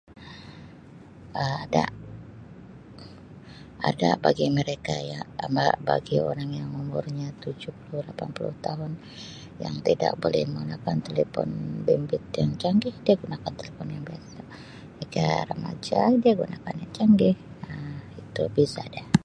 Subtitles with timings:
[1.43, 1.85] Um Ada.
[3.89, 8.91] Ada bagi mereka ya-[Um]-ma bagi orang yang umurnya tujuh puluh lapan puluh tahun.
[9.63, 11.49] Yang tidak boleh menggunakan telepon
[11.85, 14.39] bimbit yang canggih dia gunakan telepon yang biasa.
[14.97, 17.35] Macam remaja dia gunakan telepon yang canggih,
[17.71, 19.05] Um itu biasa dia.